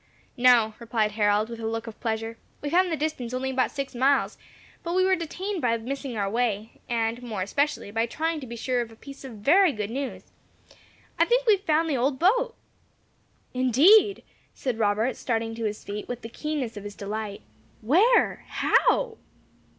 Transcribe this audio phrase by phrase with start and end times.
[0.35, 3.93] "No," replied Harold, with a look of pleasure; "we found the distance only about six
[3.93, 4.35] miles,
[4.81, 8.55] but we were detained by missing our way, and more especially by trying to be
[8.55, 10.31] sure of a piece of very good news.
[11.19, 12.55] I think we have found the old boat."
[13.53, 14.23] "Indeed!"
[14.55, 17.43] said Robert, starting to his feet, with the keenness of his delight.
[17.83, 18.43] "Where?
[18.47, 19.17] How?"